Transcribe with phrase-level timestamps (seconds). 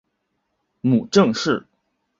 [0.81, 1.67] 母郑氏。